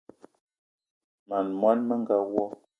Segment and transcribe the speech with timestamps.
[1.33, 2.43] Mań món menga wo!